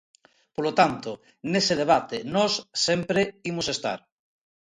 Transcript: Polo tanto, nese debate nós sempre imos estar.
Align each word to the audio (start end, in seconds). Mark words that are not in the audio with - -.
Polo 0.55 0.71
tanto, 0.79 1.11
nese 1.51 1.73
debate 1.81 2.17
nós 2.35 2.53
sempre 2.85 3.21
imos 3.51 3.67
estar. 3.75 3.99